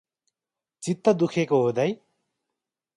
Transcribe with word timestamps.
चित्त 0.83 1.09
दुखेको 1.09 1.61
हो 1.63 1.71
दाई? 1.71 1.95